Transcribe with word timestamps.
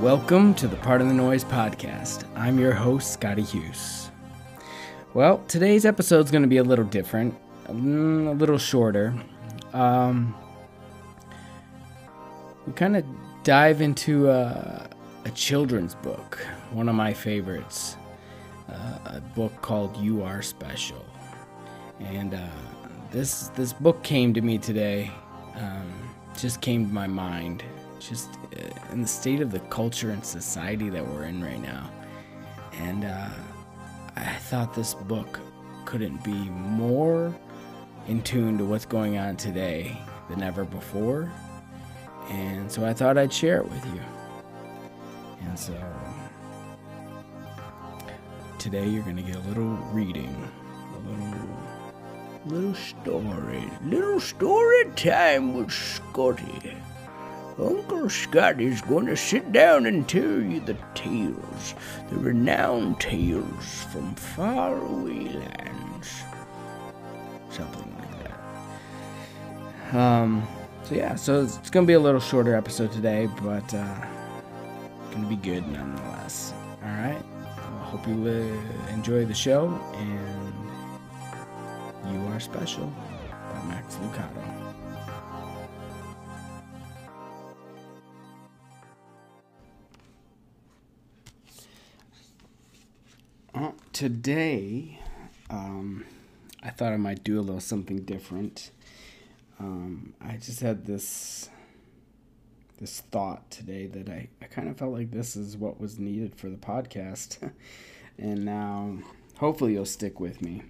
Welcome 0.00 0.52
to 0.56 0.68
the 0.68 0.76
Part 0.76 1.00
of 1.00 1.08
the 1.08 1.14
Noise 1.14 1.42
podcast. 1.44 2.24
I'm 2.36 2.58
your 2.58 2.74
host, 2.74 3.14
Scotty 3.14 3.40
Hughes. 3.40 4.10
Well, 5.14 5.42
today's 5.48 5.86
episode 5.86 6.26
is 6.26 6.30
going 6.30 6.42
to 6.42 6.48
be 6.48 6.58
a 6.58 6.62
little 6.62 6.84
different, 6.84 7.34
mm, 7.66 8.28
a 8.28 8.32
little 8.32 8.58
shorter. 8.58 9.14
Um, 9.72 10.34
we 12.66 12.74
kind 12.74 12.94
of 12.94 13.06
dive 13.42 13.80
into 13.80 14.28
a, 14.28 14.86
a, 15.24 15.30
children's 15.30 15.94
book, 15.94 16.46
one 16.72 16.90
of 16.90 16.94
my 16.94 17.14
favorites, 17.14 17.96
uh, 18.68 18.98
a 19.06 19.22
book 19.34 19.62
called 19.62 19.96
"You 19.96 20.22
Are 20.22 20.42
Special," 20.42 21.04
and 22.00 22.34
uh, 22.34 22.48
this 23.10 23.48
this 23.56 23.72
book 23.72 24.02
came 24.02 24.34
to 24.34 24.42
me 24.42 24.58
today. 24.58 25.10
Um, 25.54 25.90
just 26.36 26.60
came 26.60 26.86
to 26.86 26.92
my 26.92 27.06
mind 27.06 27.64
just 28.00 28.30
uh, 28.56 28.92
in 28.92 29.02
the 29.02 29.08
state 29.08 29.40
of 29.40 29.50
the 29.50 29.60
culture 29.60 30.10
and 30.10 30.24
society 30.24 30.88
that 30.90 31.06
we're 31.06 31.24
in 31.24 31.42
right 31.42 31.60
now. 31.60 31.90
And 32.78 33.04
uh, 33.04 33.28
I 34.16 34.34
thought 34.34 34.74
this 34.74 34.94
book 34.94 35.40
couldn't 35.84 36.22
be 36.24 36.34
more 36.50 37.34
in 38.08 38.22
tune 38.22 38.58
to 38.58 38.64
what's 38.64 38.86
going 38.86 39.18
on 39.18 39.36
today 39.36 39.96
than 40.28 40.42
ever 40.42 40.64
before. 40.64 41.32
And 42.28 42.70
so 42.70 42.84
I 42.84 42.92
thought 42.92 43.16
I'd 43.16 43.32
share 43.32 43.58
it 43.58 43.70
with 43.70 43.84
you. 43.86 44.00
And 45.40 45.58
so 45.58 45.74
today 48.58 48.88
you're 48.88 49.04
going 49.04 49.16
to 49.16 49.22
get 49.22 49.36
a 49.36 49.48
little 49.48 49.76
reading, 49.92 50.34
a 50.94 51.08
little 51.08 51.46
little 52.46 52.74
story, 52.74 53.64
little 53.84 54.20
story 54.20 54.84
time 54.94 55.54
with 55.54 55.70
Scotty. 55.70 56.76
Uncle 57.58 58.10
Scott 58.10 58.60
is 58.60 58.82
going 58.82 59.06
to 59.06 59.16
sit 59.16 59.50
down 59.50 59.86
and 59.86 60.06
tell 60.06 60.22
you 60.22 60.60
the 60.60 60.76
tales, 60.94 61.74
the 62.10 62.18
renowned 62.18 63.00
tales 63.00 63.84
from 63.90 64.14
faraway 64.14 65.28
lands. 65.32 66.22
Something 67.48 67.96
like 67.98 68.24
that. 68.24 69.96
Um, 69.96 70.46
so 70.82 70.94
yeah, 70.94 71.14
so 71.14 71.42
it's, 71.42 71.56
it's 71.56 71.70
gonna 71.70 71.86
be 71.86 71.94
a 71.94 72.00
little 72.00 72.20
shorter 72.20 72.54
episode 72.54 72.92
today, 72.92 73.26
but 73.42 73.72
uh, 73.72 74.06
gonna 75.10 75.26
be 75.26 75.36
good 75.36 75.66
nonetheless. 75.68 76.52
All 76.82 76.90
right. 76.90 77.22
I 77.56 77.88
hope 77.88 78.06
you 78.06 78.26
uh, 78.26 78.92
enjoy 78.92 79.24
the 79.24 79.34
show, 79.34 79.68
and 79.94 80.54
you 82.12 82.26
are 82.28 82.40
special 82.40 82.92
by 83.30 83.62
Max 83.68 83.96
Lucado. 83.96 84.65
Today, 93.96 95.00
um, 95.48 96.04
I 96.62 96.68
thought 96.68 96.92
I 96.92 96.98
might 96.98 97.24
do 97.24 97.40
a 97.40 97.40
little 97.40 97.60
something 97.60 98.00
different. 98.00 98.70
Um, 99.58 100.12
I 100.20 100.36
just 100.36 100.60
had 100.60 100.84
this 100.84 101.48
this 102.78 103.00
thought 103.10 103.50
today 103.50 103.86
that 103.86 104.10
I, 104.10 104.28
I 104.42 104.44
kind 104.48 104.68
of 104.68 104.76
felt 104.76 104.92
like 104.92 105.12
this 105.12 105.34
is 105.34 105.56
what 105.56 105.80
was 105.80 105.98
needed 105.98 106.34
for 106.34 106.50
the 106.50 106.58
podcast. 106.58 107.50
and 108.18 108.44
now 108.44 108.98
hopefully 109.38 109.72
you'll 109.72 109.86
stick 109.86 110.20
with 110.20 110.42
me. 110.42 110.62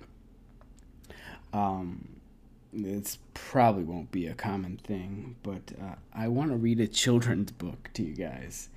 Um, 1.52 2.20
probably 3.34 3.82
won't 3.82 4.12
be 4.12 4.28
a 4.28 4.34
common 4.34 4.76
thing, 4.76 5.34
but 5.42 5.72
uh, 5.82 5.96
I 6.14 6.28
want 6.28 6.52
to 6.52 6.56
read 6.56 6.78
a 6.78 6.86
children's 6.86 7.50
book 7.50 7.90
to 7.94 8.04
you 8.04 8.14
guys. 8.14 8.68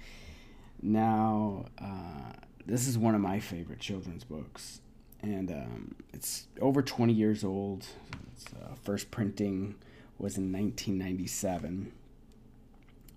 Now, 0.81 1.65
uh, 1.79 2.31
this 2.69 2.87
is 2.87 2.97
one 2.99 3.15
of 3.15 3.21
my 3.21 3.39
favorite 3.39 3.79
children's 3.79 4.23
books, 4.23 4.81
and 5.23 5.49
um, 5.49 5.95
it's 6.13 6.45
over 6.61 6.83
20 6.83 7.11
years 7.11 7.43
old. 7.43 7.87
Its 8.35 8.45
uh, 8.53 8.75
first 8.83 9.09
printing 9.09 9.73
was 10.19 10.37
in 10.37 10.53
1997, 10.53 11.91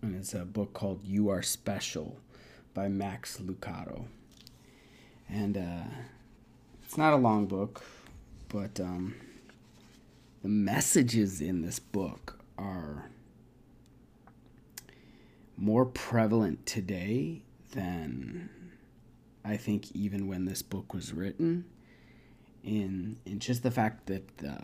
and 0.01 0.17
it's 0.17 0.33
a 0.33 0.47
book 0.47 0.73
called 0.73 1.01
"You 1.05 1.29
Are 1.29 1.43
Special" 1.43 2.17
by 2.73 2.89
Max 2.89 3.39
Lucado. 3.39 4.07
And 5.29 5.59
uh, 5.59 5.85
it's 6.83 6.97
not 6.97 7.12
a 7.12 7.17
long 7.17 7.45
book, 7.45 7.85
but 8.49 8.81
um, 8.81 9.15
the 10.43 10.49
messages 10.49 11.43
in 11.43 11.61
this 11.61 11.79
book 11.79 12.39
are 12.57 13.11
more 15.59 15.85
prevalent 15.85 16.65
today 16.65 17.43
than 17.73 18.49
I 19.45 19.57
think 19.57 19.91
even 19.93 20.29
when 20.29 20.45
this 20.45 20.63
book 20.63 20.95
was 20.95 21.13
written, 21.13 21.65
in 22.63 23.17
in 23.27 23.39
just 23.39 23.63
the 23.63 23.71
fact 23.71 24.07
that 24.07 24.39
the, 24.39 24.57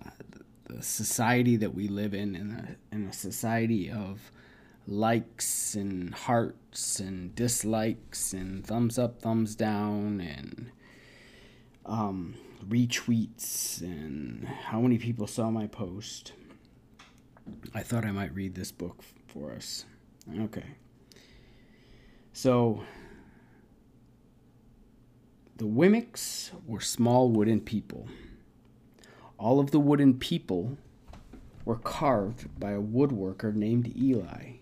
the 0.66 0.83
society 0.83 1.56
that 1.56 1.75
we 1.75 1.89
live 1.89 2.15
in, 2.15 2.37
in 2.37 2.53
a, 2.53 2.94
in 2.94 3.06
a 3.06 3.12
society 3.12 3.91
of 3.91 4.31
likes 4.87 5.75
and 5.75 6.15
hearts 6.15 7.00
and 7.00 7.34
dislikes 7.34 8.33
and 8.33 8.66
thumbs 8.66 8.99
up, 8.99 9.21
thumbs 9.21 9.55
down, 9.55 10.21
and 10.21 10.71
um, 11.84 12.34
retweets, 12.69 13.83
and 13.83 14.47
how 14.47 14.81
many 14.81 14.99
people 14.99 15.27
saw 15.27 15.50
my 15.50 15.66
post. 15.66 16.33
I 17.75 17.83
thought 17.83 18.05
I 18.05 18.12
might 18.12 18.34
read 18.34 18.55
this 18.55 18.71
book 18.72 19.03
for 19.27 19.53
us. 19.53 19.84
Okay. 20.41 20.65
So 22.33 22.83
the 25.58 25.66
Wemmicks 25.66 26.52
were 26.69 26.80
small 26.80 27.30
wooden 27.30 27.60
people. 27.60 28.06
All 29.38 29.58
of 29.58 29.72
the 29.72 29.80
wooden 29.80 30.14
people 30.14 30.78
were 31.64 31.78
carved 31.78 32.60
by 32.60 32.70
a 32.70 32.80
woodworker 32.80 33.52
named 33.52 33.92
Eli. 33.97 34.58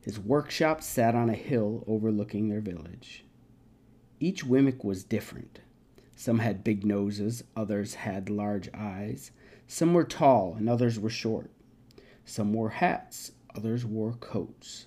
His 0.00 0.20
workshop 0.20 0.84
sat 0.84 1.16
on 1.16 1.28
a 1.28 1.34
hill 1.34 1.82
overlooking 1.88 2.48
their 2.48 2.60
village. 2.60 3.24
Each 4.20 4.44
Wemmick 4.44 4.84
was 4.84 5.02
different. 5.02 5.58
Some 6.14 6.38
had 6.38 6.62
big 6.62 6.86
noses, 6.86 7.42
others 7.56 7.94
had 7.94 8.30
large 8.30 8.68
eyes. 8.72 9.32
Some 9.66 9.94
were 9.94 10.04
tall, 10.04 10.54
and 10.56 10.68
others 10.68 10.96
were 10.96 11.10
short. 11.10 11.50
Some 12.24 12.52
wore 12.52 12.70
hats, 12.70 13.32
others 13.56 13.84
wore 13.84 14.12
coats. 14.12 14.86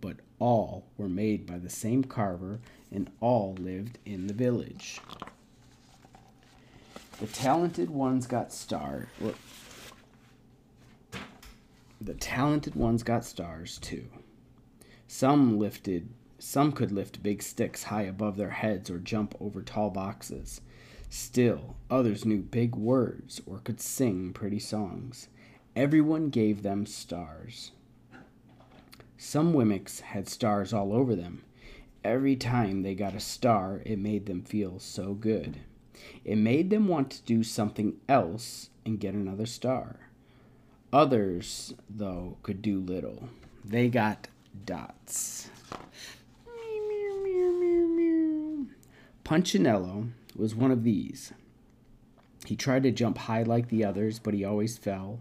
But 0.00 0.18
all 0.38 0.86
were 0.96 1.08
made 1.08 1.44
by 1.44 1.58
the 1.58 1.68
same 1.68 2.04
carver 2.04 2.60
and 2.92 3.10
all 3.20 3.54
lived 3.58 3.98
in 4.04 4.26
the 4.26 4.34
village. 4.34 5.00
The 7.20 7.26
talented 7.26 7.90
ones 7.90 8.26
got 8.26 8.52
stars. 8.52 9.08
The 12.00 12.14
talented 12.14 12.74
ones 12.74 13.02
got 13.02 13.24
stars 13.24 13.78
too. 13.78 14.06
Some 15.08 15.58
lifted 15.58 16.08
some 16.38 16.70
could 16.70 16.92
lift 16.92 17.22
big 17.22 17.42
sticks 17.42 17.84
high 17.84 18.02
above 18.02 18.36
their 18.36 18.50
heads 18.50 18.90
or 18.90 18.98
jump 18.98 19.34
over 19.40 19.60
tall 19.60 19.90
boxes. 19.90 20.60
Still, 21.10 21.76
others 21.90 22.24
knew 22.24 22.38
big 22.38 22.76
words 22.76 23.40
or 23.44 23.58
could 23.58 23.80
sing 23.80 24.32
pretty 24.32 24.60
songs. 24.60 25.28
Everyone 25.74 26.28
gave 26.28 26.62
them 26.62 26.86
stars. 26.86 27.72
Some 29.16 29.52
Wemmicks 29.52 30.00
had 30.00 30.28
stars 30.28 30.72
all 30.72 30.92
over 30.92 31.16
them, 31.16 31.42
Every 32.04 32.36
time 32.36 32.82
they 32.82 32.94
got 32.94 33.14
a 33.14 33.20
star, 33.20 33.82
it 33.84 33.98
made 33.98 34.26
them 34.26 34.42
feel 34.42 34.78
so 34.78 35.14
good. 35.14 35.58
It 36.24 36.36
made 36.36 36.70
them 36.70 36.88
want 36.88 37.10
to 37.10 37.22
do 37.22 37.42
something 37.42 37.96
else 38.08 38.70
and 38.86 39.00
get 39.00 39.14
another 39.14 39.46
star. 39.46 40.08
Others, 40.92 41.74
though, 41.90 42.38
could 42.42 42.62
do 42.62 42.80
little. 42.80 43.28
They 43.64 43.88
got 43.88 44.28
dots. 44.64 45.50
Punchinello 49.24 50.08
was 50.36 50.54
one 50.54 50.70
of 50.70 50.84
these. 50.84 51.32
He 52.46 52.56
tried 52.56 52.84
to 52.84 52.90
jump 52.90 53.18
high 53.18 53.42
like 53.42 53.68
the 53.68 53.84
others, 53.84 54.18
but 54.18 54.32
he 54.32 54.44
always 54.44 54.78
fell. 54.78 55.20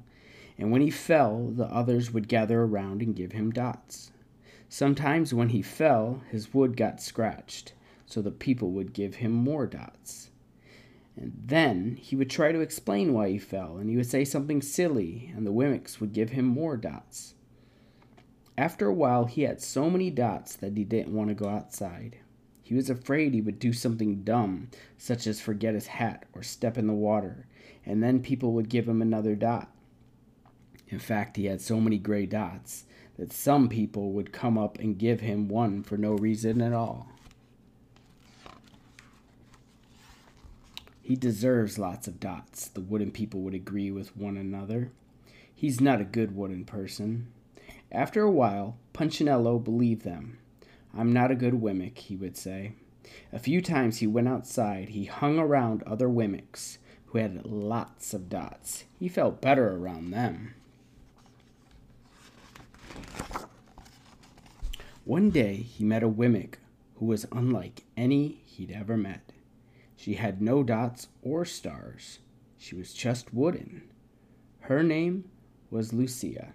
And 0.58 0.72
when 0.72 0.82
he 0.82 0.90
fell, 0.90 1.48
the 1.50 1.66
others 1.66 2.14
would 2.14 2.30
gather 2.30 2.62
around 2.62 3.02
and 3.02 3.16
give 3.16 3.34
him 3.34 3.52
dots. 3.52 4.12
Sometimes 4.70 5.34
when 5.34 5.50
he 5.50 5.62
fell, 5.62 6.24
his 6.30 6.54
wood 6.54 6.76
got 6.76 7.02
scratched, 7.02 7.74
so 8.06 8.22
the 8.22 8.32
people 8.32 8.72
would 8.72 8.94
give 8.94 9.16
him 9.16 9.32
more 9.32 9.66
dots. 9.66 10.30
And 11.16 11.34
then 11.46 11.96
he 11.96 12.16
would 12.16 12.30
try 12.30 12.52
to 12.52 12.60
explain 12.60 13.14
why 13.14 13.30
he 13.30 13.38
fell, 13.38 13.78
and 13.78 13.90
he 13.90 13.96
would 13.96 14.06
say 14.06 14.26
something 14.26 14.62
silly, 14.62 15.32
and 15.36 15.48
the 15.48 15.54
Wemmicks 15.54 16.00
would 16.00 16.14
give 16.14 16.32
him 16.32 16.46
more 16.46 16.78
dots. 16.78 17.34
After 18.58 18.88
a 18.88 18.94
while, 18.94 19.26
he 19.26 19.44
had 19.44 19.62
so 19.62 19.90
many 19.90 20.10
dots 20.10 20.56
that 20.58 20.76
he 20.76 20.84
didn't 20.84 21.16
want 21.16 21.30
to 21.30 21.36
go 21.36 21.48
outside. 21.48 22.18
He 22.62 22.76
was 22.76 22.90
afraid 22.90 23.34
he 23.34 23.42
would 23.42 23.60
do 23.60 23.72
something 23.72 24.24
dumb, 24.24 24.70
such 24.98 25.26
as 25.26 25.40
forget 25.40 25.74
his 25.74 25.88
hat 25.88 26.26
or 26.34 26.44
step 26.44 26.78
in 26.78 26.88
the 26.88 26.94
water, 26.94 27.48
and 27.86 28.04
then 28.04 28.22
people 28.22 28.52
would 28.54 28.68
give 28.68 28.90
him 28.90 29.02
another 29.02 29.36
dot. 29.36 29.72
In 30.90 31.00
fact, 31.00 31.38
he 31.38 31.46
had 31.46 31.62
so 31.62 31.80
many 31.80 31.98
gray 31.98 32.26
dots 32.26 32.86
that 33.18 33.34
some 33.34 33.68
people 33.68 34.12
would 34.12 34.32
come 34.32 34.58
up 34.58 34.78
and 34.80 34.98
give 34.98 35.22
him 35.22 35.48
one 35.48 35.84
for 35.84 35.98
no 35.98 36.14
reason 36.14 36.62
at 36.62 36.74
all. 36.74 37.10
He 41.02 41.16
deserves 41.16 41.80
lots 41.80 42.08
of 42.08 42.20
dots, 42.20 42.68
the 42.68 42.82
wooden 42.82 43.12
people 43.12 43.42
would 43.42 43.54
agree 43.54 43.92
with 43.92 44.18
one 44.18 44.36
another. 44.36 44.92
He's 45.56 45.80
not 45.80 46.02
a 46.02 46.06
good 46.06 46.36
wooden 46.36 46.66
person. 46.66 47.28
After 47.92 48.24
a 48.24 48.32
while, 48.32 48.78
Punchinello 48.94 49.58
believed 49.58 50.04
them. 50.04 50.38
I'm 50.94 51.14
not 51.14 51.32
a 51.32 51.36
good 51.36 51.54
Wemmick, 51.54 51.98
he 51.98 52.16
would 52.16 52.36
say. 52.36 52.74
A 53.32 53.40
few 53.40 53.62
times 53.62 54.00
he 54.00 54.08
went 54.08 54.28
outside. 54.28 54.90
He 54.90 55.06
hung 55.06 55.40
around 55.40 55.82
other 55.84 56.10
Wemmicks 56.10 56.78
who 57.08 57.20
had 57.20 57.46
lots 57.46 58.14
of 58.14 58.30
dots. 58.30 58.84
He 59.00 59.08
felt 59.08 59.42
better 59.42 59.76
around 59.76 60.12
them. 60.12 60.56
One 65.08 65.30
day 65.30 65.56
he 65.56 65.86
met 65.86 66.04
a 66.04 66.10
Wemmick 66.10 66.56
who 66.96 67.06
was 67.06 67.26
unlike 67.32 67.86
any 67.96 68.42
he'd 68.44 68.72
ever 68.72 68.98
met. 68.98 69.32
She 69.96 70.16
had 70.16 70.42
no 70.42 70.64
dots 70.64 71.08
or 71.22 71.46
stars. 71.46 72.20
She 72.58 72.76
was 72.76 72.94
just 72.94 73.34
wooden. 73.34 73.84
Her 74.60 74.84
name 74.84 75.30
was 75.72 75.94
Lucia. 75.94 76.52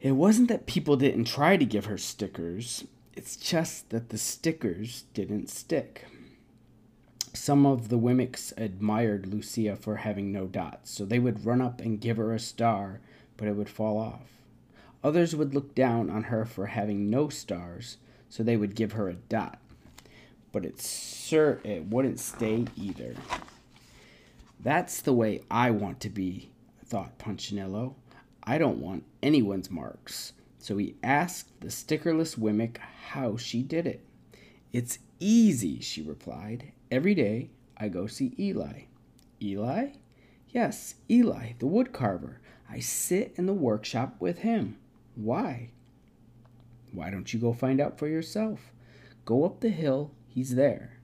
It 0.00 0.12
wasn't 0.12 0.48
that 0.48 0.64
people 0.64 0.96
didn't 0.96 1.26
try 1.26 1.58
to 1.58 1.66
give 1.66 1.84
her 1.84 1.98
stickers, 1.98 2.86
it's 3.14 3.36
just 3.36 3.90
that 3.90 4.08
the 4.08 4.16
stickers 4.16 5.04
didn't 5.12 5.50
stick. 5.50 6.06
Some 7.34 7.66
of 7.66 7.90
the 7.90 7.98
Wemmicks 7.98 8.54
admired 8.56 9.26
Lucia 9.26 9.76
for 9.76 9.96
having 9.96 10.32
no 10.32 10.46
dots, 10.46 10.92
so 10.92 11.04
they 11.04 11.18
would 11.18 11.44
run 11.44 11.60
up 11.60 11.78
and 11.78 12.00
give 12.00 12.16
her 12.16 12.32
a 12.32 12.38
star, 12.38 13.00
but 13.36 13.48
it 13.48 13.54
would 13.54 13.68
fall 13.68 13.98
off. 13.98 14.35
Others 15.06 15.36
would 15.36 15.54
look 15.54 15.72
down 15.76 16.10
on 16.10 16.24
her 16.24 16.44
for 16.44 16.66
having 16.66 17.08
no 17.08 17.28
stars, 17.28 17.98
so 18.28 18.42
they 18.42 18.56
would 18.56 18.74
give 18.74 18.90
her 18.90 19.08
a 19.08 19.14
dot. 19.14 19.60
But 20.50 20.66
it 20.66 20.80
sure 20.80 21.60
it 21.62 21.84
wouldn't 21.86 22.18
stay 22.18 22.64
either. 22.76 23.14
That's 24.58 25.00
the 25.00 25.12
way 25.12 25.42
I 25.48 25.70
want 25.70 26.00
to 26.00 26.10
be, 26.10 26.50
thought 26.84 27.18
Punchinello. 27.18 27.94
I 28.42 28.58
don't 28.58 28.80
want 28.80 29.04
anyone's 29.22 29.70
marks. 29.70 30.32
So 30.58 30.76
he 30.76 30.96
asked 31.04 31.60
the 31.60 31.68
stickerless 31.68 32.36
Wemmick 32.36 32.78
how 33.10 33.36
she 33.36 33.62
did 33.62 33.86
it. 33.86 34.04
It's 34.72 34.98
easy, 35.20 35.78
she 35.78 36.02
replied. 36.02 36.72
Every 36.90 37.14
day 37.14 37.50
I 37.76 37.90
go 37.90 38.08
see 38.08 38.34
Eli. 38.40 38.86
Eli? 39.40 39.90
Yes, 40.48 40.96
Eli, 41.08 41.52
the 41.60 41.66
woodcarver. 41.66 42.38
I 42.68 42.80
sit 42.80 43.34
in 43.36 43.46
the 43.46 43.52
workshop 43.52 44.16
with 44.18 44.38
him. 44.38 44.78
Why? 45.16 45.70
Why 46.92 47.10
don't 47.10 47.32
you 47.32 47.40
go 47.40 47.52
find 47.52 47.80
out 47.80 47.98
for 47.98 48.06
yourself? 48.06 48.60
Go 49.24 49.44
up 49.44 49.60
the 49.60 49.70
hill, 49.70 50.12
he's 50.28 50.54
there. 50.54 50.98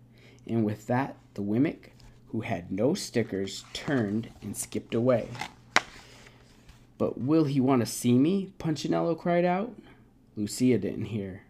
And 0.47 0.65
with 0.65 0.87
that, 0.87 1.17
the 1.35 1.43
Wemmick, 1.43 1.91
who 2.29 2.43
had 2.43 2.71
no 2.71 2.95
stickers, 2.95 3.65
turned 3.73 4.31
and 4.41 4.57
skipped 4.57 4.95
away. 4.95 5.29
But 6.99 7.21
will 7.21 7.45
he 7.45 7.61
want 7.61 7.81
to 7.81 7.87
see 7.87 8.17
me? 8.17 8.53
Punchinello 8.59 9.15
cried 9.19 9.45
out. 9.45 9.75
Lucia 10.37 10.79
didn't 10.79 11.07
hear. 11.07 11.43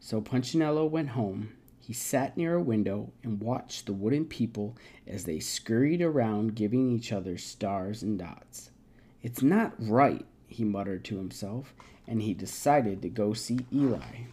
So 0.00 0.20
Punchinello 0.20 0.88
went 0.90 1.10
home. 1.10 1.52
He 1.78 1.92
sat 1.92 2.36
near 2.36 2.54
a 2.54 2.62
window 2.62 3.12
and 3.22 3.40
watched 3.40 3.86
the 3.86 3.92
wooden 3.92 4.24
people 4.24 4.76
as 5.06 5.24
they 5.24 5.38
scurried 5.38 6.02
around 6.02 6.54
giving 6.54 6.90
each 6.90 7.12
other 7.12 7.36
stars 7.36 8.02
and 8.02 8.18
dots. 8.18 8.70
It's 9.22 9.42
not 9.42 9.74
right, 9.78 10.26
he 10.54 10.64
muttered 10.64 11.04
to 11.04 11.16
himself, 11.16 11.74
and 12.06 12.22
he 12.22 12.32
decided 12.32 13.02
to 13.02 13.08
go 13.08 13.32
see 13.32 13.66
Eli. 13.72 14.26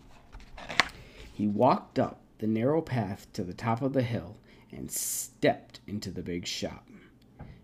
He 1.33 1.47
walked 1.47 1.97
up 1.97 2.21
the 2.37 2.47
narrow 2.47 2.81
path 2.81 3.25
to 3.33 3.43
the 3.43 3.53
top 3.53 3.81
of 3.81 3.93
the 3.93 4.03
hill 4.03 4.37
and 4.71 4.91
stepped 4.91 5.79
into 5.87 6.11
the 6.11 6.21
big 6.21 6.45
shop. 6.45 6.87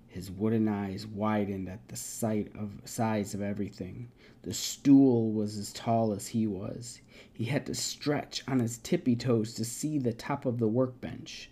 His 0.07 0.31
wooden 0.31 0.67
eyes 0.67 1.05
widened 1.05 1.69
at 1.69 1.87
the 1.87 1.95
sight 1.95 2.51
of 2.57 2.81
size 2.85 3.35
of 3.35 3.41
everything. 3.41 4.11
The 4.41 4.53
stool 4.53 5.31
was 5.31 5.57
as 5.57 5.71
tall 5.71 6.11
as 6.11 6.27
he 6.27 6.47
was. 6.47 7.01
He 7.31 7.45
had 7.45 7.67
to 7.67 7.75
stretch 7.75 8.43
on 8.47 8.59
his 8.59 8.79
tippy 8.79 9.15
toes 9.15 9.53
to 9.53 9.65
see 9.65 9.99
the 9.99 10.13
top 10.13 10.45
of 10.47 10.57
the 10.57 10.67
workbench. 10.67 11.51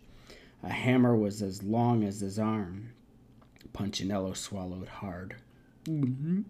A 0.63 0.69
hammer 0.69 1.15
was 1.15 1.43
as 1.43 1.61
long 1.61 2.03
as 2.03 2.21
his 2.21 2.39
arm. 2.39 2.93
Punchinello 3.73 4.33
swallowed 4.33 4.87
hard. 4.87 5.35
Mm-hmm. 5.83 6.41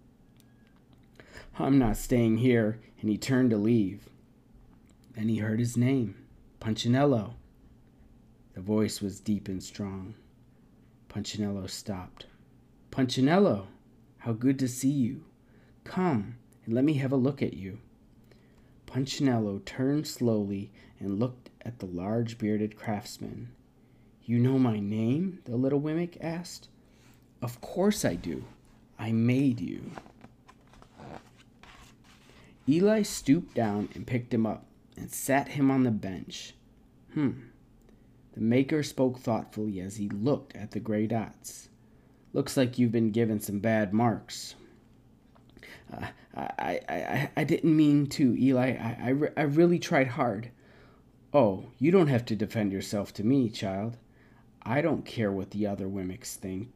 I'm 1.58 1.78
not 1.78 1.96
staying 1.96 2.38
here, 2.38 2.78
and 3.00 3.08
he 3.08 3.16
turned 3.16 3.48
to 3.50 3.56
leave. 3.56 4.10
Then 5.14 5.28
he 5.28 5.38
heard 5.38 5.58
his 5.58 5.74
name 5.74 6.14
Punchinello. 6.60 7.34
The 8.54 8.60
voice 8.60 9.00
was 9.00 9.20
deep 9.20 9.48
and 9.48 9.62
strong. 9.62 10.14
Punchinello 11.08 11.66
stopped. 11.66 12.26
Punchinello, 12.90 13.68
how 14.18 14.32
good 14.32 14.58
to 14.58 14.68
see 14.68 14.90
you. 14.90 15.24
Come 15.84 16.36
and 16.66 16.74
let 16.74 16.84
me 16.84 16.94
have 16.94 17.12
a 17.12 17.16
look 17.16 17.40
at 17.40 17.54
you. 17.54 17.78
Punchinello 18.86 19.64
turned 19.64 20.06
slowly 20.06 20.70
and 21.00 21.18
looked 21.18 21.48
at 21.62 21.78
the 21.78 21.86
large 21.86 22.36
bearded 22.36 22.76
craftsman. 22.76 23.48
You 24.22 24.38
know 24.38 24.58
my 24.58 24.78
name? 24.78 25.38
the 25.44 25.56
little 25.56 25.80
Wemmick 25.80 26.18
asked. 26.20 26.68
Of 27.40 27.62
course 27.62 28.04
I 28.04 28.14
do. 28.14 28.44
I 28.98 29.12
made 29.12 29.60
you. 29.60 29.90
Eli 32.68 33.02
stooped 33.02 33.54
down 33.54 33.88
and 33.94 34.06
picked 34.06 34.34
him 34.34 34.46
up 34.46 34.66
and 34.96 35.10
sat 35.10 35.48
him 35.48 35.70
on 35.70 35.84
the 35.84 35.90
bench. 35.90 36.54
Hmm, 37.14 37.32
the 38.34 38.40
maker 38.40 38.82
spoke 38.82 39.18
thoughtfully 39.18 39.80
as 39.80 39.96
he 39.96 40.08
looked 40.08 40.54
at 40.56 40.72
the 40.72 40.80
gray 40.80 41.06
dots. 41.06 41.68
Looks 42.32 42.56
like 42.56 42.78
you've 42.78 42.92
been 42.92 43.10
given 43.10 43.40
some 43.40 43.60
bad 43.60 43.92
marks. 43.94 44.56
Uh, 45.92 46.08
I, 46.34 46.80
I, 46.88 47.30
I 47.36 47.44
didn't 47.44 47.74
mean 47.74 48.08
to, 48.08 48.36
Eli. 48.36 48.72
I, 48.72 49.10
I, 49.10 49.30
I 49.36 49.42
really 49.44 49.78
tried 49.78 50.08
hard. 50.08 50.50
Oh, 51.32 51.66
you 51.78 51.90
don't 51.90 52.08
have 52.08 52.24
to 52.26 52.36
defend 52.36 52.72
yourself 52.72 53.14
to 53.14 53.24
me, 53.24 53.48
child. 53.48 53.96
I 54.62 54.80
don't 54.80 55.04
care 55.04 55.32
what 55.32 55.52
the 55.52 55.66
other 55.66 55.86
Wemmicks 55.86 56.34
think. 56.34 56.72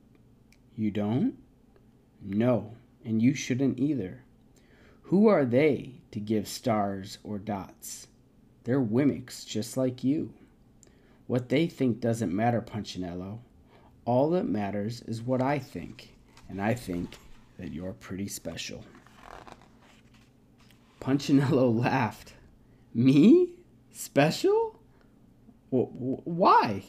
You 0.76 0.90
don't? 0.90 1.36
No, 2.22 2.76
and 3.04 3.20
you 3.20 3.34
shouldn't 3.34 3.78
either. 3.78 4.22
Who 5.10 5.26
are 5.26 5.44
they 5.44 5.94
to 6.12 6.20
give 6.20 6.46
stars 6.46 7.18
or 7.24 7.40
dots? 7.40 8.06
They're 8.62 8.80
Wemmicks 8.80 9.44
just 9.44 9.76
like 9.76 10.04
you. 10.04 10.32
What 11.26 11.48
they 11.48 11.66
think 11.66 11.98
doesn't 11.98 12.32
matter, 12.32 12.60
Punchinello. 12.60 13.40
All 14.04 14.30
that 14.30 14.46
matters 14.46 15.02
is 15.02 15.20
what 15.20 15.42
I 15.42 15.58
think, 15.58 16.14
and 16.48 16.62
I 16.62 16.74
think 16.74 17.18
that 17.58 17.72
you're 17.72 17.94
pretty 17.94 18.28
special. 18.28 18.84
Punchinello 21.00 21.68
laughed. 21.76 22.34
Me? 22.94 23.54
Special? 23.90 24.78
W- 25.72 26.20
why? 26.22 26.84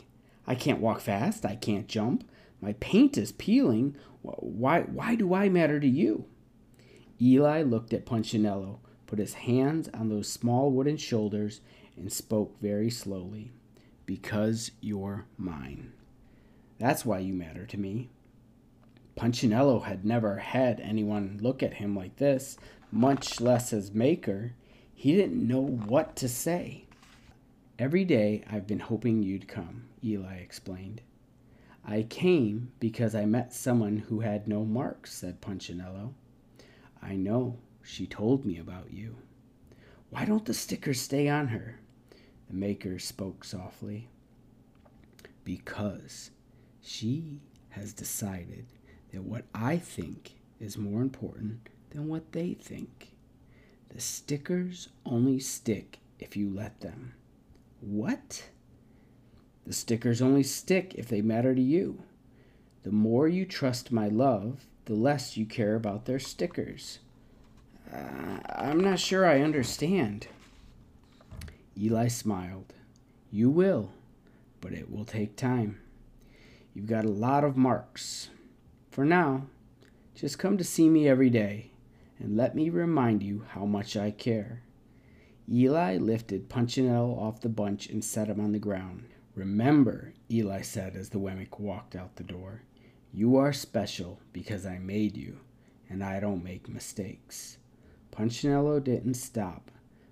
I 0.45 0.53
can't 0.53 0.79
walk 0.79 1.01
fast. 1.01 1.43
I 1.43 1.55
can't 1.55 1.87
jump. 1.87 2.29
My 2.61 2.73
paint 2.73 3.17
is 3.17 3.31
peeling. 3.31 3.95
Why, 4.21 4.81
why 4.81 5.15
do 5.15 5.33
I 5.33 5.49
matter 5.49 5.79
to 5.79 5.87
you? 5.87 6.25
Eli 7.21 7.61
looked 7.61 7.93
at 7.93 8.05
Punchinello, 8.05 8.79
put 9.05 9.19
his 9.19 9.35
hands 9.35 9.89
on 9.93 10.09
those 10.09 10.27
small 10.27 10.71
wooden 10.71 10.97
shoulders, 10.97 11.61
and 11.95 12.11
spoke 12.11 12.59
very 12.59 12.89
slowly 12.89 13.51
because 14.05 14.71
you're 14.81 15.25
mine. 15.37 15.93
That's 16.79 17.05
why 17.05 17.19
you 17.19 17.33
matter 17.33 17.65
to 17.67 17.77
me. 17.77 18.09
Punchinello 19.15 19.81
had 19.81 20.03
never 20.03 20.37
had 20.37 20.79
anyone 20.79 21.37
look 21.41 21.61
at 21.61 21.75
him 21.75 21.95
like 21.95 22.15
this, 22.15 22.57
much 22.91 23.39
less 23.39 23.69
his 23.69 23.93
maker. 23.93 24.53
He 24.95 25.15
didn't 25.15 25.47
know 25.47 25.61
what 25.61 26.15
to 26.17 26.27
say. 26.27 26.85
Every 27.77 28.03
day 28.03 28.43
I've 28.49 28.65
been 28.65 28.79
hoping 28.79 29.21
you'd 29.21 29.47
come, 29.47 29.89
Eli 30.03 30.37
explained. 30.37 31.01
I 31.85 32.03
came 32.03 32.71
because 32.79 33.13
I 33.13 33.25
met 33.25 33.53
someone 33.53 33.97
who 33.97 34.21
had 34.21 34.47
no 34.47 34.63
marks, 34.65 35.13
said 35.13 35.41
Punchinello. 35.41 36.13
I 37.01 37.15
know. 37.15 37.57
She 37.83 38.05
told 38.05 38.45
me 38.45 38.59
about 38.59 38.93
you. 38.93 39.17
Why 40.09 40.25
don't 40.25 40.45
the 40.45 40.53
stickers 40.53 41.01
stay 41.01 41.27
on 41.27 41.47
her? 41.47 41.79
The 42.47 42.55
maker 42.55 42.99
spoke 42.99 43.43
softly. 43.43 44.09
Because 45.43 46.31
she 46.81 47.39
has 47.69 47.93
decided 47.93 48.65
that 49.11 49.23
what 49.23 49.45
I 49.53 49.77
think 49.77 50.33
is 50.59 50.77
more 50.77 51.01
important 51.01 51.69
than 51.89 52.07
what 52.07 52.31
they 52.31 52.53
think. 52.53 53.13
The 53.89 54.01
stickers 54.01 54.89
only 55.05 55.39
stick 55.39 55.99
if 56.19 56.37
you 56.37 56.49
let 56.49 56.81
them. 56.81 57.13
What? 57.81 58.43
The 59.65 59.73
stickers 59.73 60.21
only 60.21 60.43
stick 60.43 60.95
if 60.95 61.07
they 61.07 61.21
matter 61.21 61.55
to 61.55 61.61
you. 61.61 62.03
The 62.83 62.91
more 62.91 63.27
you 63.27 63.45
trust 63.45 63.91
my 63.91 64.07
love, 64.07 64.65
the 64.91 64.97
less 64.97 65.37
you 65.37 65.45
care 65.45 65.75
about 65.75 66.03
their 66.03 66.19
stickers. 66.19 66.99
Uh, 67.93 68.39
I'm 68.49 68.81
not 68.81 68.99
sure 68.99 69.25
I 69.25 69.39
understand. 69.39 70.27
Eli 71.79 72.09
smiled. 72.09 72.73
You 73.31 73.49
will, 73.49 73.93
but 74.59 74.73
it 74.73 74.91
will 74.91 75.05
take 75.05 75.37
time. 75.37 75.79
You've 76.73 76.87
got 76.87 77.05
a 77.05 77.09
lot 77.09 77.45
of 77.45 77.55
marks. 77.55 78.31
For 78.89 79.05
now, 79.05 79.45
just 80.13 80.37
come 80.37 80.57
to 80.57 80.63
see 80.65 80.89
me 80.89 81.07
every 81.07 81.29
day 81.29 81.71
and 82.19 82.35
let 82.35 82.53
me 82.53 82.69
remind 82.69 83.23
you 83.23 83.45
how 83.51 83.63
much 83.63 83.95
I 83.95 84.11
care. 84.11 84.61
Eli 85.49 85.95
lifted 85.95 86.49
Punchinello 86.49 87.17
off 87.17 87.39
the 87.39 87.47
bunch 87.47 87.87
and 87.87 88.03
set 88.03 88.27
him 88.27 88.41
on 88.41 88.51
the 88.51 88.59
ground. 88.59 89.05
Remember, 89.35 90.11
Eli 90.29 90.59
said 90.63 90.97
as 90.97 91.11
the 91.11 91.19
Wemmick 91.19 91.59
walked 91.59 91.95
out 91.95 92.17
the 92.17 92.23
door, 92.23 92.63
you 93.13 93.37
are 93.37 93.53
special 93.53 94.19
because 94.31 94.65
I 94.65 94.77
made 94.77 95.17
you, 95.17 95.39
and 95.89 96.03
I 96.03 96.19
don't 96.19 96.43
make 96.43 96.69
mistakes. 96.69 97.57
Punchinello 98.11 98.83
didn't 98.83 99.15
stop, 99.15 99.71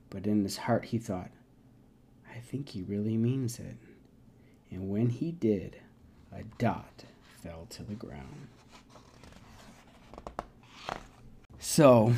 but 0.09 0.27
in 0.27 0.43
his 0.43 0.57
heart 0.57 0.85
he 0.85 0.97
thought, 0.97 1.31
I 2.29 2.39
think 2.39 2.69
he 2.69 2.81
really 2.81 3.17
means 3.17 3.59
it. 3.59 3.77
And 4.71 4.89
when 4.89 5.09
he 5.09 5.31
did, 5.31 5.77
a 6.31 6.43
dot 6.57 7.05
fell 7.41 7.67
to 7.71 7.83
the 7.83 7.95
ground. 7.95 8.47
So, 11.59 12.13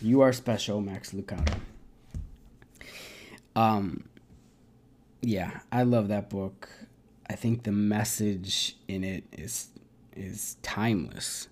you 0.00 0.20
are 0.20 0.32
special, 0.32 0.80
Max 0.80 1.12
Lucado. 1.12 1.58
Um, 3.54 4.04
yeah, 5.22 5.60
I 5.72 5.82
love 5.84 6.08
that 6.08 6.28
book. 6.30 6.68
I 7.28 7.34
think 7.34 7.64
the 7.64 7.72
message 7.72 8.76
in 8.88 9.04
it 9.04 9.24
is 9.32 9.68
is 10.14 10.56
timeless 10.62 11.48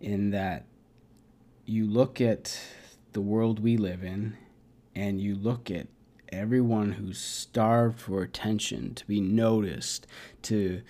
in 0.00 0.30
that 0.30 0.64
you 1.66 1.86
look 1.86 2.20
at 2.20 2.58
the 3.12 3.20
world 3.20 3.60
we 3.60 3.76
live 3.76 4.02
in 4.02 4.36
and 4.94 5.20
you 5.20 5.34
look 5.34 5.70
at 5.70 5.86
everyone 6.30 6.92
who's 6.92 7.18
starved 7.18 8.00
for 8.00 8.22
attention, 8.22 8.94
to 8.94 9.06
be 9.06 9.20
noticed, 9.20 10.06
to 10.42 10.82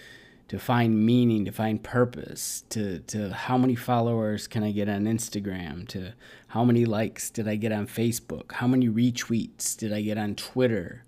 to 0.49 0.59
find 0.59 1.07
meaning, 1.07 1.45
to 1.45 1.53
find 1.53 1.81
purpose, 1.81 2.65
to, 2.71 2.99
to 2.99 3.33
how 3.33 3.57
many 3.57 3.77
followers 3.77 4.49
can 4.49 4.65
I 4.65 4.73
get 4.73 4.89
on 4.89 5.05
Instagram, 5.05 5.87
to 5.91 6.13
how 6.49 6.65
many 6.65 6.85
likes 6.85 7.31
did 7.31 7.47
I 7.47 7.55
get 7.55 7.71
on 7.71 7.87
Facebook, 7.87 8.51
how 8.55 8.67
many 8.67 8.89
retweets 8.89 9.77
did 9.77 9.93
I 9.93 10.03
get 10.03 10.19
on 10.19 10.35
Twitter. 10.35 11.05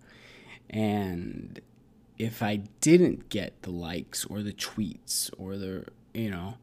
And 0.70 1.60
if 2.22 2.40
I 2.40 2.62
didn't 2.80 3.30
get 3.30 3.62
the 3.62 3.72
likes 3.72 4.24
or 4.24 4.42
the 4.42 4.52
tweets 4.52 5.28
or 5.36 5.56
the, 5.56 5.86
you 6.14 6.30
know, 6.30 6.54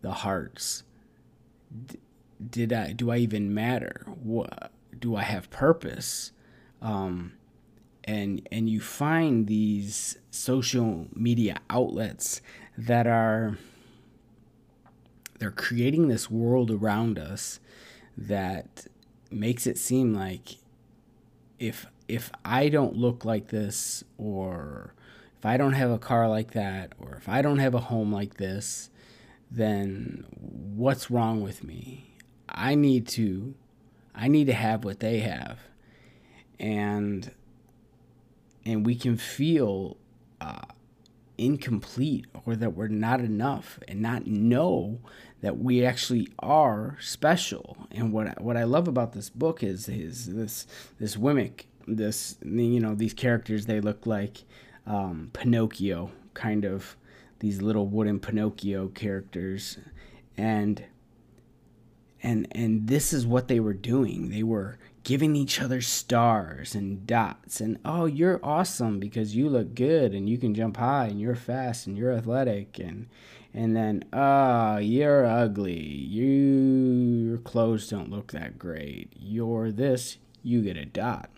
the 0.00 0.12
hearts, 0.12 0.84
did 2.50 2.72
I, 2.72 2.92
do 2.92 3.10
I 3.10 3.16
even 3.16 3.52
matter? 3.52 4.06
What, 4.22 4.70
do 4.96 5.16
I 5.16 5.22
have 5.22 5.50
purpose? 5.50 6.30
Um, 6.80 7.32
and 8.04 8.46
and 8.52 8.68
you 8.68 8.80
find 8.80 9.48
these 9.48 10.18
social 10.30 11.08
media 11.14 11.58
outlets 11.68 12.40
that 12.78 13.06
are 13.06 13.58
they're 15.38 15.50
creating 15.50 16.08
this 16.08 16.30
world 16.30 16.70
around 16.70 17.18
us 17.18 17.58
that 18.16 18.86
makes 19.30 19.66
it 19.66 19.78
seem 19.78 20.14
like 20.14 20.56
if 21.58 21.86
if 22.08 22.30
I 22.44 22.68
don't 22.68 22.96
look 22.96 23.24
like 23.24 23.48
this 23.48 24.04
or 24.18 24.94
if 25.38 25.46
I 25.46 25.56
don't 25.56 25.72
have 25.72 25.90
a 25.90 25.98
car 25.98 26.28
like 26.28 26.52
that 26.52 26.92
or 27.00 27.14
if 27.14 27.28
I 27.28 27.42
don't 27.42 27.58
have 27.58 27.74
a 27.74 27.80
home 27.80 28.12
like 28.12 28.34
this 28.34 28.90
then 29.50 30.24
what's 30.38 31.10
wrong 31.10 31.42
with 31.42 31.62
me 31.62 32.16
I 32.48 32.74
need 32.74 33.06
to 33.08 33.54
I 34.14 34.28
need 34.28 34.46
to 34.46 34.52
have 34.52 34.84
what 34.84 35.00
they 35.00 35.20
have 35.20 35.58
and 36.58 37.30
and 38.64 38.86
we 38.86 38.94
can 38.94 39.16
feel 39.16 39.96
uh, 40.40 40.62
incomplete 41.38 42.26
or 42.44 42.54
that 42.56 42.74
we're 42.74 42.88
not 42.88 43.20
enough 43.20 43.78
and 43.88 44.00
not 44.00 44.26
know 44.26 45.00
that 45.40 45.58
we 45.58 45.84
actually 45.84 46.28
are 46.38 46.96
special. 47.00 47.76
And 47.90 48.12
what 48.12 48.40
what 48.40 48.56
I 48.56 48.64
love 48.64 48.88
about 48.88 49.12
this 49.12 49.28
book 49.28 49.62
is 49.62 49.88
is 49.88 50.32
this 50.32 50.66
this 50.98 51.16
Wemmick, 51.16 51.64
this 51.86 52.36
you 52.42 52.80
know 52.80 52.94
these 52.94 53.14
characters 53.14 53.66
they 53.66 53.80
look 53.80 54.06
like 54.06 54.38
um, 54.86 55.30
Pinocchio 55.32 56.10
kind 56.34 56.64
of 56.64 56.96
these 57.42 57.60
little 57.60 57.88
wooden 57.88 58.20
Pinocchio 58.20 58.88
characters. 58.88 59.78
And 60.36 60.84
and 62.22 62.46
and 62.52 62.86
this 62.86 63.12
is 63.12 63.26
what 63.26 63.48
they 63.48 63.60
were 63.60 63.74
doing. 63.74 64.30
They 64.30 64.44
were 64.44 64.78
giving 65.02 65.34
each 65.34 65.60
other 65.60 65.80
stars 65.80 66.76
and 66.76 67.04
dots 67.08 67.60
and 67.60 67.76
oh 67.84 68.04
you're 68.04 68.38
awesome 68.44 69.00
because 69.00 69.34
you 69.34 69.48
look 69.48 69.74
good 69.74 70.14
and 70.14 70.28
you 70.28 70.38
can 70.38 70.54
jump 70.54 70.76
high 70.76 71.06
and 71.06 71.20
you're 71.20 71.34
fast 71.34 71.88
and 71.88 71.98
you're 71.98 72.12
athletic. 72.12 72.78
And 72.78 73.08
and 73.52 73.76
then 73.76 74.04
oh, 74.12 74.78
you're 74.78 75.26
ugly. 75.26 75.82
You 75.82 76.26
your 77.28 77.38
clothes 77.38 77.88
don't 77.88 78.10
look 78.10 78.30
that 78.30 78.56
great. 78.56 79.12
You're 79.18 79.72
this 79.72 80.18
you 80.44 80.62
get 80.62 80.76
a 80.76 80.84
dot 80.84 81.28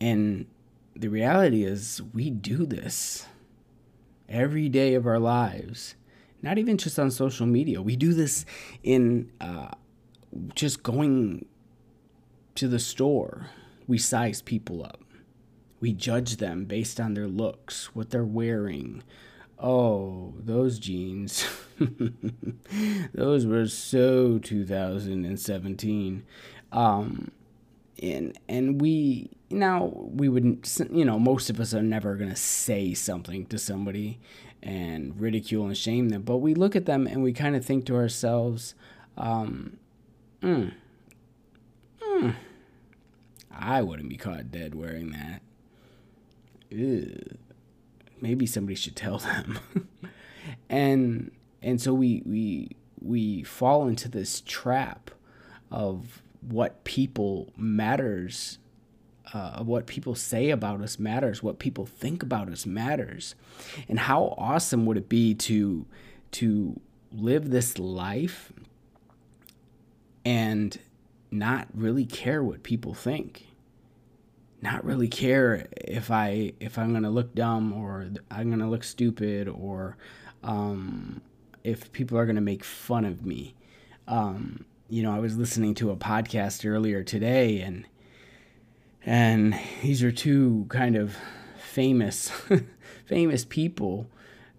and 0.00 0.46
the 0.96 1.08
reality 1.08 1.64
is 1.64 2.02
we 2.12 2.30
do 2.30 2.66
this 2.66 3.26
every 4.28 4.68
day 4.68 4.94
of 4.94 5.06
our 5.06 5.18
lives 5.18 5.94
not 6.42 6.58
even 6.58 6.76
just 6.76 6.98
on 6.98 7.10
social 7.10 7.46
media 7.46 7.80
we 7.80 7.96
do 7.96 8.12
this 8.12 8.44
in 8.82 9.30
uh, 9.40 9.68
just 10.54 10.82
going 10.82 11.46
to 12.54 12.68
the 12.68 12.78
store, 12.78 13.48
we 13.86 13.98
size 13.98 14.42
people 14.42 14.84
up. 14.84 15.02
We 15.80 15.92
judge 15.92 16.36
them 16.36 16.64
based 16.64 17.00
on 17.00 17.14
their 17.14 17.28
looks, 17.28 17.94
what 17.94 18.10
they're 18.10 18.24
wearing. 18.24 19.02
Oh, 19.58 20.34
those 20.38 20.78
jeans. 20.78 21.46
those 23.14 23.46
were 23.46 23.66
so 23.66 24.38
2017. 24.38 26.24
Um, 26.72 27.30
and 28.02 28.38
and 28.48 28.80
we 28.80 29.30
now 29.54 29.92
we 29.94 30.28
wouldn't 30.28 30.80
you 30.90 31.04
know 31.04 31.18
most 31.18 31.50
of 31.50 31.60
us 31.60 31.72
are 31.72 31.82
never 31.82 32.16
going 32.16 32.30
to 32.30 32.36
say 32.36 32.94
something 32.94 33.46
to 33.46 33.58
somebody 33.58 34.18
and 34.62 35.20
ridicule 35.20 35.66
and 35.66 35.76
shame 35.76 36.08
them 36.08 36.22
but 36.22 36.38
we 36.38 36.54
look 36.54 36.74
at 36.74 36.86
them 36.86 37.06
and 37.06 37.22
we 37.22 37.32
kind 37.32 37.54
of 37.54 37.64
think 37.64 37.84
to 37.86 37.94
ourselves 37.94 38.74
um, 39.16 39.78
mm, 40.42 40.72
mm, 42.00 42.34
I 43.50 43.82
wouldn't 43.82 44.08
be 44.08 44.16
caught 44.16 44.50
dead 44.50 44.74
wearing 44.74 45.10
that. 45.12 45.42
Ew. 46.70 47.36
Maybe 48.20 48.46
somebody 48.46 48.74
should 48.74 48.96
tell 48.96 49.18
them. 49.18 49.58
and 50.68 51.30
and 51.62 51.80
so 51.80 51.94
we 51.94 52.22
we 52.24 52.76
we 53.00 53.42
fall 53.42 53.86
into 53.86 54.08
this 54.08 54.42
trap 54.44 55.10
of 55.70 56.22
what 56.40 56.84
people 56.84 57.52
matters 57.56 58.58
uh, 59.32 59.62
what 59.62 59.86
people 59.86 60.14
say 60.14 60.50
about 60.50 60.80
us 60.80 60.98
matters 60.98 61.42
what 61.42 61.58
people 61.58 61.86
think 61.86 62.22
about 62.22 62.48
us 62.48 62.66
matters 62.66 63.34
and 63.88 63.98
how 63.98 64.34
awesome 64.36 64.86
would 64.86 64.96
it 64.96 65.08
be 65.08 65.34
to 65.34 65.86
to 66.30 66.78
live 67.10 67.50
this 67.50 67.78
life 67.78 68.52
and 70.24 70.78
not 71.30 71.66
really 71.74 72.04
care 72.04 72.42
what 72.42 72.62
people 72.62 72.92
think 72.92 73.46
not 74.64 74.82
really 74.82 75.08
care 75.08 75.66
if 75.76 76.10
I 76.10 76.54
if 76.58 76.78
I'm 76.78 76.92
gonna 76.94 77.10
look 77.10 77.34
dumb 77.34 77.72
or 77.74 78.08
I'm 78.30 78.48
gonna 78.48 78.68
look 78.68 78.82
stupid 78.82 79.46
or 79.46 79.98
um, 80.42 81.20
if 81.62 81.92
people 81.92 82.16
are 82.16 82.24
gonna 82.24 82.40
make 82.40 82.64
fun 82.64 83.04
of 83.04 83.24
me. 83.26 83.54
Um, 84.08 84.64
you 84.88 85.02
know, 85.02 85.14
I 85.14 85.18
was 85.18 85.36
listening 85.36 85.74
to 85.76 85.90
a 85.90 85.96
podcast 85.96 86.68
earlier 86.68 87.02
today, 87.02 87.60
and 87.60 87.86
and 89.06 89.58
these 89.82 90.02
are 90.02 90.12
two 90.12 90.66
kind 90.68 90.96
of 90.96 91.16
famous 91.56 92.30
famous 93.06 93.44
people 93.44 94.08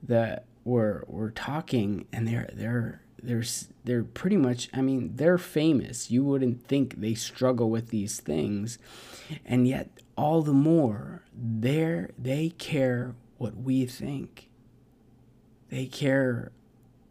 that 0.04 0.46
were 0.64 1.04
were 1.08 1.32
talking, 1.32 2.06
and 2.12 2.28
they're 2.28 2.50
they're 2.54 3.02
they're 3.22 3.44
they're 3.84 4.04
pretty 4.04 4.38
much 4.38 4.70
I 4.74 4.82
mean 4.82 5.14
they're 5.16 5.38
famous. 5.38 6.12
You 6.12 6.24
wouldn't 6.24 6.68
think 6.68 7.00
they 7.02 7.16
struggle 7.16 7.70
with 7.70 7.90
these 7.90 8.20
things, 8.20 8.78
and 9.46 9.68
yet 9.68 9.90
all 10.16 10.42
the 10.42 10.54
more 10.54 11.24
they 11.34 12.08
they 12.18 12.50
care 12.50 13.16
what 13.38 13.58
we 13.58 13.86
think. 13.86 14.50
They 15.70 15.88
care 15.88 16.52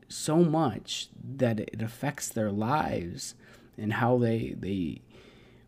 so 0.08 0.38
much 0.38 1.08
that 1.36 1.58
it 1.58 1.82
affects 1.82 2.28
their 2.28 2.52
lives 2.52 3.34
and 3.76 3.94
how 3.94 4.18
they 4.18 4.54
they 4.58 5.00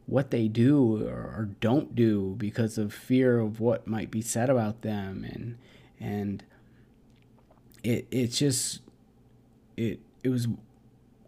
what 0.07 0.31
they 0.31 0.49
do 0.49 1.07
or, 1.07 1.49
don't 1.61 1.95
do 1.95 2.35
because 2.39 2.79
of 2.79 2.95
fear 2.95 3.39
of 3.39 3.61
what 3.61 3.87
might 3.87 4.11
be 4.11 4.23
said 4.23 4.49
about 4.49 4.83
them 4.83 5.25
and 5.29 5.59
and 5.99 6.45
it 7.83 8.07
it's 8.11 8.39
just 8.39 8.81
it 9.77 9.99
it 10.23 10.29
was 10.29 10.47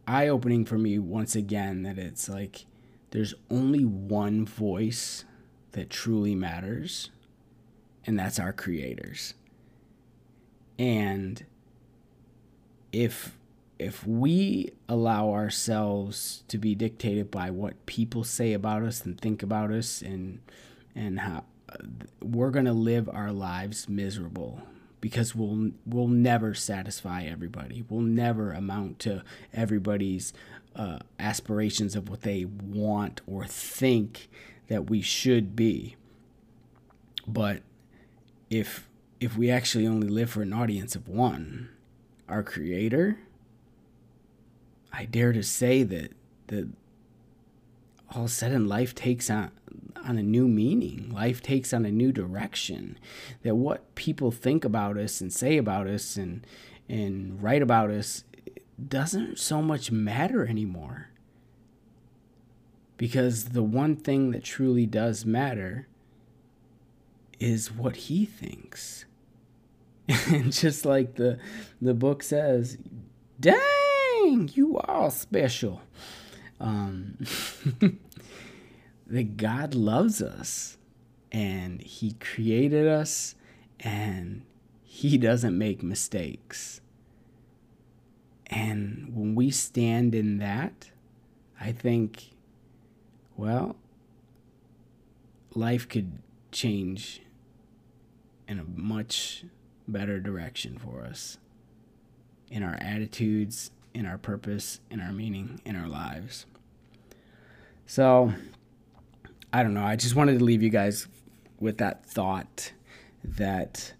eye 0.07 0.29
opening 0.29 0.65
for 0.65 0.79
me 0.79 0.99
once 0.99 1.35
again 1.35 1.83
that 1.83 1.99
it's 1.99 2.29
like 2.29 2.67
there's 3.11 3.35
only 3.51 3.85
one 3.85 4.45
voice 4.45 5.25
that 5.73 5.91
truly 5.91 6.35
matters, 6.35 7.11
and 8.07 8.19
that's 8.19 8.39
our 8.39 8.53
creators. 8.53 9.35
And 10.79 11.45
if 12.93 13.38
if 13.79 14.07
we 14.07 14.73
allow 14.89 15.31
ourselves 15.31 16.43
to 16.49 16.59
be 16.59 16.75
dictated 16.75 17.31
by 17.31 17.51
what 17.51 17.87
people 17.87 18.25
say 18.25 18.53
about 18.53 18.83
us 18.83 19.05
and 19.05 19.21
think 19.21 19.43
about 19.43 19.71
us 19.71 20.03
and 20.03 20.41
and 20.95 21.21
how 21.21 21.45
we're 22.21 22.51
going 22.51 22.65
to 22.65 22.73
live 22.73 23.09
our 23.13 23.31
lives 23.31 23.89
miserable 23.89 24.63
because 25.01 25.35
we'll 25.35 25.71
we'll 25.87 26.09
never 26.09 26.55
satisfy 26.55 27.23
everybody. 27.25 27.85
We'll 27.89 28.01
never 28.01 28.53
amount 28.53 28.99
to 29.01 29.23
everybody's 29.55 30.33
uh, 30.75 30.99
aspirations 31.19 31.95
of 31.95 32.09
what 32.09 32.23
they 32.23 32.45
want 32.45 33.21
or 33.27 33.47
think 33.47 34.29
that 34.69 34.91
we 34.91 35.01
should 35.01 35.55
be. 35.55 35.97
But 37.27 37.63
if 38.51 38.89
if 39.21 39.37
we 39.37 39.51
actually 39.51 39.87
only 39.87 40.09
live 40.09 40.31
for 40.31 40.43
an 40.43 40.53
audience 40.53 40.95
of 40.95 41.09
one, 41.09 41.69
our 42.29 42.43
creator, 42.43 43.19
I 44.99 45.05
dare 45.05 45.33
to 45.33 45.45
say 45.45 45.85
that 45.85 46.12
that 46.49 46.69
all 48.11 48.25
of 48.25 48.26
a 48.26 48.28
sudden 48.28 48.67
life 48.67 48.97
takes 48.97 49.31
on 49.31 49.52
on 50.05 50.19
a 50.19 50.23
new 50.25 50.49
meaning. 50.49 51.12
Life 51.14 51.40
takes 51.40 51.73
on 51.73 51.85
a 51.85 51.93
new 51.93 52.11
direction. 52.11 52.99
That 53.45 53.55
what 53.55 53.95
people 53.95 54.33
think 54.33 54.64
about 54.64 54.97
us 54.97 55.21
and 55.21 55.33
say 55.33 55.57
about 55.57 55.87
us 55.87 56.17
and 56.17 56.45
and 56.88 57.40
write 57.40 57.62
about 57.62 57.90
us 57.90 58.25
doesn't 58.88 59.38
so 59.38 59.62
much 59.62 59.93
matter 59.93 60.45
anymore. 60.45 61.11
Because 62.97 63.50
the 63.50 63.62
one 63.62 63.95
thing 63.95 64.33
that 64.33 64.43
truly 64.43 64.85
does 64.85 65.25
matter 65.25 65.87
is 67.38 67.71
what 67.71 67.95
he 67.95 68.26
thinks. 68.26 69.05
and 70.09 70.52
just 70.52 70.85
like 70.85 71.14
the 71.14 71.38
the 71.81 71.95
book 71.95 72.25
says, 72.25 72.78
dang, 73.38 73.78
you 74.29 74.79
are 74.79 75.11
special. 75.11 75.83
Um, 76.61 77.19
that 79.07 79.37
God 79.37 79.75
loves 79.75 80.21
us 80.21 80.77
and 81.33 81.81
He 81.81 82.13
created 82.15 82.87
us 82.87 83.35
and 83.81 84.43
He 84.83 85.19
doesn't 85.19 85.57
make 85.57 85.83
mistakes. 85.83 86.81
And 88.47 89.13
when 89.15 89.35
we 89.35 89.51
stand 89.51 90.15
in 90.15 90.39
that, 90.39 90.91
I 91.61 91.73
think, 91.73 92.31
well, 93.37 93.77
life 95.55 95.89
could 95.89 96.19
change 96.51 97.23
in 98.47 98.59
a 98.59 98.65
much 98.65 99.45
better 99.87 100.19
direction 100.19 100.79
for 100.79 101.03
us 101.05 101.39
in 102.51 102.63
our 102.63 102.77
attitudes, 102.81 103.71
in 103.99 104.07
our 104.07 104.17
purpose, 104.17 104.78
in 104.93 105.00
our 105.00 105.11
meaning, 105.11 105.61
in 105.64 105.75
our 105.75 105.88
lives. 105.88 106.47
So, 107.85 108.33
I 109.52 109.64
don't 109.64 109.75
know. 109.75 109.83
I 109.83 109.97
just 109.97 110.14
wanted 110.14 110.38
to 110.38 110.45
leave 110.45 110.62
you 110.62 110.71
guys 110.71 111.09
with 111.59 111.78
that 111.78 112.07
thought 112.07 112.71
that 113.25 113.95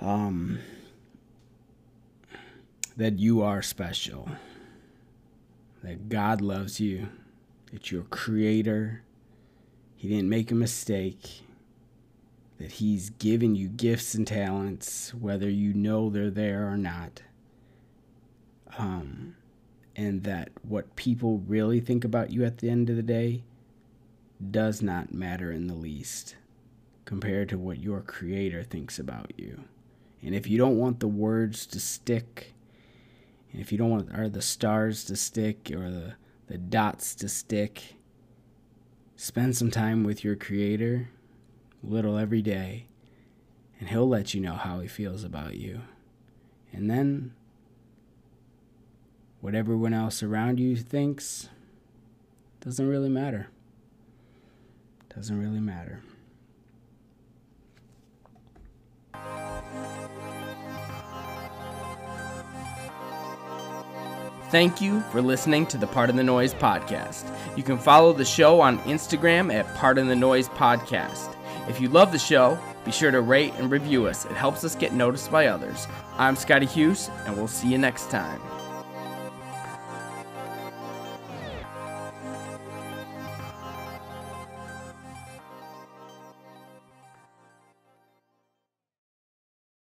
um, 0.00 0.58
that 2.96 3.20
you 3.20 3.40
are 3.40 3.62
special, 3.62 4.28
that 5.84 6.08
God 6.08 6.40
loves 6.40 6.80
you, 6.80 7.08
that 7.72 7.92
you're 7.92 8.02
creator. 8.02 9.02
He 9.94 10.08
didn't 10.08 10.28
make 10.28 10.50
a 10.50 10.56
mistake. 10.56 11.42
That 12.58 12.72
he's 12.72 13.10
given 13.10 13.54
you 13.54 13.68
gifts 13.68 14.14
and 14.14 14.26
talents, 14.26 15.14
whether 15.14 15.48
you 15.48 15.72
know 15.72 16.10
they're 16.10 16.30
there 16.30 16.68
or 16.68 16.76
not. 16.76 17.22
Um, 18.78 19.34
and 19.96 20.22
that 20.22 20.50
what 20.62 20.94
people 20.94 21.38
really 21.46 21.80
think 21.80 22.04
about 22.04 22.30
you 22.32 22.44
at 22.44 22.58
the 22.58 22.70
end 22.70 22.88
of 22.88 22.96
the 22.96 23.02
day 23.02 23.42
does 24.50 24.80
not 24.80 25.12
matter 25.12 25.50
in 25.50 25.66
the 25.66 25.74
least 25.74 26.36
compared 27.04 27.48
to 27.48 27.58
what 27.58 27.82
your 27.82 28.00
creator 28.00 28.62
thinks 28.62 29.00
about 29.00 29.32
you. 29.36 29.64
And 30.22 30.34
if 30.34 30.46
you 30.46 30.56
don't 30.56 30.78
want 30.78 31.00
the 31.00 31.08
words 31.08 31.66
to 31.66 31.80
stick, 31.80 32.54
and 33.52 33.60
if 33.60 33.72
you 33.72 33.78
don't 33.78 33.90
want 33.90 34.16
or 34.16 34.28
the 34.28 34.42
stars 34.42 35.04
to 35.06 35.16
stick 35.16 35.70
or 35.72 35.90
the, 35.90 36.14
the 36.46 36.58
dots 36.58 37.16
to 37.16 37.28
stick, 37.28 37.96
spend 39.16 39.56
some 39.56 39.70
time 39.70 40.04
with 40.04 40.22
your 40.22 40.36
creator, 40.36 41.08
little 41.82 42.16
every 42.16 42.42
day, 42.42 42.86
and 43.80 43.88
he'll 43.88 44.08
let 44.08 44.34
you 44.34 44.40
know 44.40 44.54
how 44.54 44.78
he 44.78 44.86
feels 44.86 45.24
about 45.24 45.56
you. 45.56 45.80
And 46.72 46.88
then 46.90 47.34
what 49.40 49.54
everyone 49.54 49.94
else 49.94 50.22
around 50.22 50.58
you 50.58 50.76
thinks 50.76 51.48
doesn't 52.60 52.88
really 52.88 53.08
matter. 53.08 53.48
Doesn't 55.14 55.40
really 55.40 55.60
matter. 55.60 56.02
Thank 64.50 64.80
you 64.80 65.02
for 65.12 65.20
listening 65.20 65.66
to 65.66 65.76
the 65.76 65.86
Part 65.86 66.08
of 66.08 66.16
the 66.16 66.22
Noise 66.22 66.54
podcast. 66.54 67.30
You 67.56 67.62
can 67.62 67.76
follow 67.76 68.14
the 68.14 68.24
show 68.24 68.60
on 68.62 68.78
Instagram 68.80 69.52
at 69.52 69.66
Part 69.74 69.98
of 69.98 70.06
the 70.06 70.16
Noise 70.16 70.48
podcast. 70.48 71.34
If 71.68 71.80
you 71.82 71.88
love 71.90 72.12
the 72.12 72.18
show, 72.18 72.58
be 72.82 72.90
sure 72.90 73.10
to 73.10 73.20
rate 73.20 73.52
and 73.58 73.70
review 73.70 74.06
us. 74.06 74.24
It 74.24 74.32
helps 74.32 74.64
us 74.64 74.74
get 74.74 74.94
noticed 74.94 75.30
by 75.30 75.48
others. 75.48 75.86
I'm 76.16 76.34
Scotty 76.34 76.64
Hughes, 76.64 77.10
and 77.26 77.36
we'll 77.36 77.46
see 77.46 77.70
you 77.70 77.76
next 77.76 78.08
time. 78.08 78.40